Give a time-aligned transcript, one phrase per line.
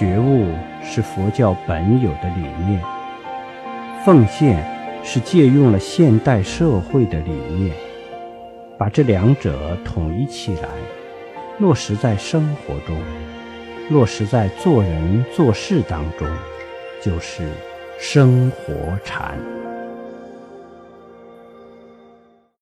[0.00, 0.46] 觉悟
[0.82, 2.82] 是佛教本有的理念。
[4.02, 4.64] 奉献
[5.04, 7.76] 是借用了现代社会的理念
[8.78, 10.70] 把这两者统一起来
[11.58, 12.96] 落实在生活中
[13.90, 16.26] 落实在做人做事当中
[17.02, 17.46] 就是
[17.98, 19.59] 生活禅。